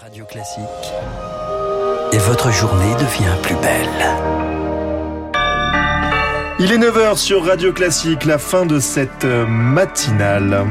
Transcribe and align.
Radio 0.00 0.24
Classique. 0.26 0.62
Et 2.12 2.18
votre 2.18 2.52
journée 2.52 2.94
devient 2.94 3.34
plus 3.42 3.56
belle. 3.56 4.06
Il 6.60 6.70
est 6.70 6.78
9h 6.78 7.16
sur 7.16 7.44
Radio 7.44 7.72
Classique, 7.72 8.24
la 8.24 8.38
fin 8.38 8.64
de 8.64 8.78
cette 8.78 9.24
euh, 9.24 9.46
matinale. 9.46 10.66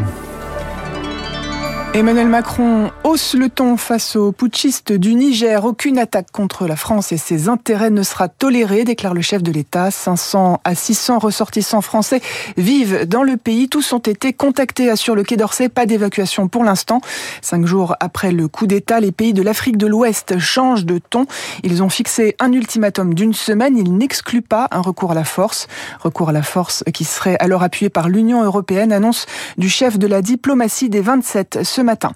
Emmanuel 1.98 2.28
Macron 2.28 2.92
hausse 3.04 3.34
le 3.34 3.50
ton 3.50 3.76
face 3.76 4.16
aux 4.16 4.32
putschistes 4.32 4.92
du 4.92 5.16
Niger. 5.16 5.66
Aucune 5.66 5.98
attaque 5.98 6.32
contre 6.32 6.68
la 6.68 6.76
France 6.76 7.12
et 7.12 7.18
ses 7.18 7.50
intérêts 7.50 7.90
ne 7.90 8.04
sera 8.04 8.28
tolérée, 8.28 8.84
déclare 8.84 9.16
le 9.16 9.22
chef 9.22 9.42
de 9.42 9.52
l'État. 9.52 9.90
500 9.90 10.62
à 10.64 10.76
600 10.76 11.18
ressortissants 11.18 11.82
français 11.82 12.22
vivent 12.56 13.08
dans 13.08 13.24
le 13.24 13.36
pays. 13.36 13.68
Tous 13.68 13.94
ont 13.94 13.98
été 13.98 14.32
contactés, 14.32 14.92
assure 14.92 15.16
le 15.16 15.24
Quai 15.24 15.38
d'Orsay. 15.38 15.70
Pas 15.70 15.88
d'évacuation 15.88 16.48
pour 16.48 16.64
l'instant. 16.64 17.02
Cinq 17.42 17.66
jours 17.66 17.96
après 18.00 18.32
le 18.32 18.48
coup 18.48 18.68
d'État, 18.68 19.00
les 19.00 19.12
pays 19.12 19.34
de 19.34 19.42
l'Afrique 19.42 19.78
de 19.78 19.88
l'Ouest 19.88 20.38
changent 20.38 20.86
de 20.86 21.00
ton. 21.00 21.26
Ils 21.64 21.82
ont 21.82 21.90
fixé 21.90 22.36
un 22.38 22.52
ultimatum 22.52 23.16
d'une 23.16 23.34
semaine. 23.34 23.76
Ils 23.76 23.98
n'excluent 23.98 24.44
pas 24.44 24.68
un 24.70 24.82
recours 24.82 25.14
à 25.14 25.16
la 25.16 25.24
force. 25.24 25.68
Recours 26.02 26.30
à 26.30 26.34
la 26.34 26.44
force 26.44 26.84
qui 26.94 27.06
serait 27.06 27.38
alors 27.40 27.64
appuyé 27.64 27.90
par 27.90 28.08
l'Union 28.08 28.44
européenne, 28.44 28.92
annonce 28.92 29.26
du 29.58 29.68
chef 29.68 29.98
de 29.98 30.06
la 30.06 30.22
diplomatie 30.22 30.90
des 30.90 31.02
27 31.02 31.62
ce 31.64 31.87
matin. 31.88 32.12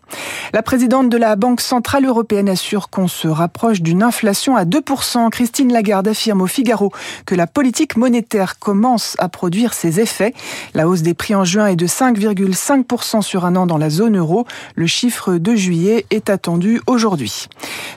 La 0.54 0.62
présidente 0.64 1.10
de 1.10 1.18
la 1.18 1.36
Banque 1.36 1.62
Centrale 1.62 2.06
Européenne 2.06 2.50
assure 2.50 2.90
qu'on 2.90 3.08
se 3.08 3.28
rapproche 3.28 3.82
d'une 3.82 4.04
inflation 4.04 4.58
à 4.58 4.66
2%. 4.66 5.30
Christine 5.30 5.72
Lagarde 5.72 6.10
affirme 6.10 6.42
au 6.42 6.48
Figaro 6.48 6.92
que 7.26 7.36
la 7.36 7.48
politique 7.48 7.96
monétaire 7.96 8.60
commence 8.60 9.16
à 9.20 9.30
produire 9.30 9.74
ses 9.74 10.00
effets. 10.00 10.34
La 10.74 10.90
hausse 10.90 11.04
des 11.04 11.14
prix 11.14 11.36
en 11.36 11.46
juin 11.46 11.68
est 11.68 11.76
de 11.76 11.88
5,5% 11.88 13.22
sur 13.22 13.46
un 13.46 13.56
an 13.56 13.66
dans 13.66 13.78
la 13.78 13.90
zone 13.90 14.18
euro. 14.18 14.46
Le 14.76 14.88
chiffre 14.88 15.38
de 15.38 15.56
juillet 15.56 16.06
est 16.10 16.30
attendu 16.30 16.82
aujourd'hui. 16.88 17.48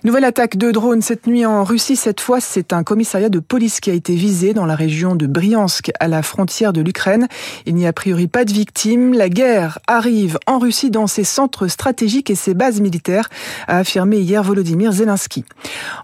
Nouvelle 0.04 0.24
attaque 0.24 0.56
de 0.56 0.70
drones 0.70 1.02
cette 1.02 1.26
nuit 1.26 1.46
en 1.46 1.64
Russie. 1.64 1.96
Cette 1.96 2.20
fois, 2.20 2.40
c'est 2.40 2.72
un 2.72 2.84
commissariat 2.84 3.30
de 3.30 3.40
police 3.40 3.80
qui 3.80 3.90
a 3.90 3.94
été 3.94 4.14
visé 4.14 4.54
dans 4.54 4.66
la 4.66 4.76
région 4.76 5.16
de 5.16 5.26
Briansk, 5.26 5.90
à 5.98 6.08
la 6.08 6.22
frontière 6.22 6.72
de 6.72 6.82
l'Ukraine. 6.82 7.26
Il 7.66 7.74
n'y 7.74 7.86
a 7.86 7.88
a 7.88 7.92
priori 7.92 8.26
pas 8.26 8.44
de 8.44 8.52
victimes. 8.52 9.14
La 9.14 9.28
guerre 9.28 9.78
arrive 9.86 10.36
en 10.48 10.58
Russie 10.58 10.90
dans 10.90 11.06
ses 11.06 11.22
centres 11.54 11.68
stratégiques 11.68 12.30
et 12.30 12.34
ses 12.34 12.52
bases 12.52 12.80
militaires, 12.80 13.28
a 13.68 13.78
affirmé 13.78 14.18
hier 14.18 14.42
Volodymyr 14.42 14.92
Zelensky. 14.92 15.44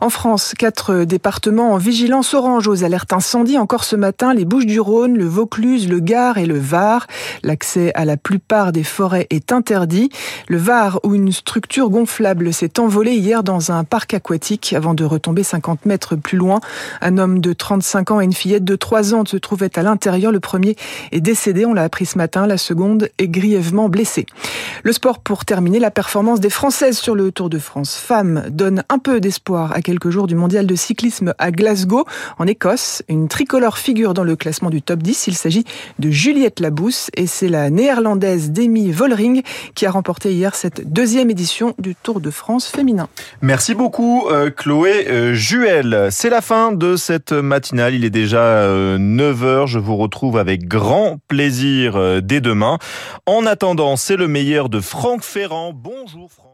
En 0.01 0.09
France, 0.09 0.55
quatre 0.57 1.05
départements 1.05 1.73
en 1.73 1.77
vigilance 1.77 2.35
orange 2.35 2.69
aux 2.69 2.85
alertes 2.85 3.13
incendie. 3.13 3.59
Encore 3.59 3.83
ce 3.83 3.97
matin, 3.97 4.33
les 4.33 4.45
Bouches-du-Rhône, 4.45 5.17
le 5.17 5.27
Vaucluse, 5.27 5.89
le 5.89 5.99
Gard 5.99 6.39
et 6.39 6.47
le 6.47 6.59
Var. 6.59 7.07
L'accès 7.43 7.91
à 7.95 8.05
la 8.05 8.17
plupart 8.17 8.71
des 8.71 8.85
forêts 8.85 9.27
est 9.31 9.51
interdit. 9.51 10.11
Le 10.49 10.57
Var, 10.57 11.01
où 11.03 11.15
une 11.15 11.33
structure 11.33 11.91
gonflable 11.91 12.53
s'est 12.53 12.79
envolée 12.79 13.15
hier 13.15 13.43
dans 13.43 13.73
un 13.73 13.83
parc 13.83 14.15
aquatique 14.15 14.73
avant 14.73 14.95
de 14.95 15.05
retomber 15.05 15.43
50 15.43 15.85
mètres 15.85 16.15
plus 16.15 16.39
loin. 16.39 16.61
Un 17.01 17.19
homme 17.19 17.41
de 17.41 17.53
35 17.53 18.13
ans 18.13 18.21
et 18.21 18.25
une 18.25 18.33
fillette 18.33 18.65
de 18.65 18.77
3 18.77 19.15
ans 19.15 19.25
se 19.27 19.37
trouvaient 19.37 19.77
à 19.77 19.83
l'intérieur. 19.83 20.31
Le 20.31 20.41
premier 20.41 20.77
est 21.11 21.21
décédé, 21.21 21.67
on 21.67 21.75
l'a 21.75 21.83
appris 21.83 22.07
ce 22.07 22.19
matin. 22.19 22.47
La 22.47 22.59
seconde 22.59 23.09
est 23.19 23.29
grièvement 23.29 23.89
blessée. 23.89 24.27
Le 24.85 24.93
sport 24.93 25.19
pour 25.19 25.40
terminer, 25.45 25.79
la 25.79 25.91
performance 25.91 26.41
des 26.41 26.51
Françaises 26.51 26.99
sur 26.99 27.15
le 27.15 27.33
Tour 27.33 27.51
de 27.51 27.59
France. 27.59 27.97
Femmes 27.97 28.45
donne 28.51 28.85
un 28.89 28.99
peu 28.99 29.21
d'espoir 29.21 29.73
à 29.73 29.83
quelques 29.83 30.11
jours 30.11 30.27
du 30.27 30.35
mondial 30.35 30.67
de 30.67 30.75
cyclisme 30.75 31.35
à 31.39 31.51
Glasgow, 31.51 32.05
en 32.39 32.47
Écosse. 32.47 33.03
Une 33.09 33.29
tricolore 33.29 33.79
figure 33.79 34.15
dans 34.15 34.25
le 34.25 34.37
classement 34.37 34.71
du 34.71 34.83
top 34.83 35.03
10. 35.03 35.27
Il 35.29 35.35
s'agit 35.35 35.65
de 35.99 36.11
Juliette 36.11 36.61
Labousse 36.61 37.11
et 37.17 37.27
c'est 37.27 37.49
la 37.49 37.71
néerlandaise 37.71 38.51
Demi 38.51 38.91
Vollering 38.91 39.43
qui 39.75 39.87
a 39.87 39.91
remporté 39.91 40.33
hier 40.33 40.55
cette 40.55 40.93
deuxième 40.93 41.31
édition 41.31 41.75
du 41.79 41.95
Tour 41.95 42.21
de 42.21 42.31
France 42.31 42.67
féminin. 42.67 43.09
Merci 43.43 43.75
beaucoup 43.75 44.29
euh, 44.31 44.51
Chloé 44.51 45.07
euh, 45.09 45.35
Juel. 45.35 46.09
C'est 46.11 46.31
la 46.31 46.41
fin 46.41 46.73
de 46.73 46.97
cette 46.97 47.33
matinale. 47.33 47.95
Il 47.95 48.05
est 48.05 48.11
déjà 48.11 48.67
9h. 48.67 49.45
Euh, 49.45 49.67
Je 49.67 49.79
vous 49.79 49.97
retrouve 49.97 50.39
avec 50.39 50.67
grand 50.69 51.19
plaisir 51.29 52.21
dès 52.23 52.41
demain. 52.41 52.79
En 53.27 53.47
attendant, 53.47 53.97
c'est 53.97 54.17
le 54.17 54.29
meilleur 54.29 54.69
de 54.69 54.81
Franck 54.81 55.23
Ferrand. 55.31 55.73
Bonjour 55.73 56.29
Franck. 56.29 56.50